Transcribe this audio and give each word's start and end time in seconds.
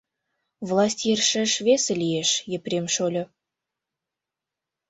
Власть 0.67 1.03
йӧршеш 1.07 1.51
весе 1.65 1.93
лиеш, 2.01 2.29
Епрем 2.57 2.85
шольо. 2.95 3.23